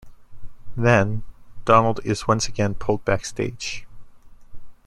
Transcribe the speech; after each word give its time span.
Then, 0.75 1.21
Donald 1.63 1.99
is 2.03 2.27
once 2.27 2.47
again 2.47 2.73
pulled 2.73 3.05
backstage. 3.05 3.85